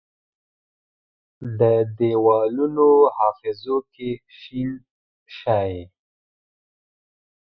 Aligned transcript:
د 1.59 1.61
دیوالونو 1.97 2.87
حافظو 3.17 3.77
کې 3.93 4.09
شین 4.37 4.71
شي، 5.37 5.75